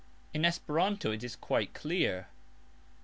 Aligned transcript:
In 0.33 0.45
Esperanto 0.45 1.11
it 1.11 1.23
is 1.23 1.35
quite 1.35 1.75
clear. 1.75 2.25